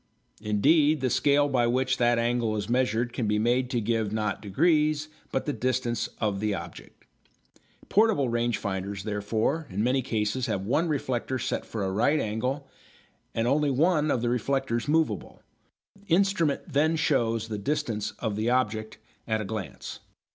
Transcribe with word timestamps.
Indeed 0.41 0.99
the 1.01 1.11
scale 1.11 1.47
by 1.47 1.67
which 1.67 1.97
that 1.97 2.17
angle 2.17 2.55
is 2.55 2.67
measured 2.67 3.13
can 3.13 3.27
be 3.27 3.37
made 3.37 3.69
to 3.69 3.79
give 3.79 4.11
not 4.11 4.41
degrees, 4.41 5.09
but 5.31 5.45
the 5.45 5.53
distance 5.53 6.09
of 6.19 6.39
the 6.39 6.55
object. 6.55 7.05
Portable 7.87 8.27
range 8.27 8.57
finders, 8.57 9.03
therefore, 9.03 9.67
in 9.69 9.83
many 9.83 10.01
cases 10.01 10.47
have 10.47 10.65
one 10.65 10.87
reflector 10.87 11.37
set 11.37 11.65
for 11.67 11.83
a 11.85 11.91
right 11.91 12.19
angle 12.19 12.67
and 13.35 13.47
only 13.47 13.69
one 13.69 14.09
of 14.09 14.23
the 14.23 14.29
reflectors 14.29 14.87
movable. 14.87 15.43
The 15.95 16.15
instrument 16.15 16.63
then 16.73 16.95
shows 16.95 17.47
the 17.47 17.59
distance 17.59 18.13
of 18.17 18.35
the 18.35 18.49
object 18.49 18.97
at 19.27 19.39
a 19.39 19.45
glance. 19.45 19.99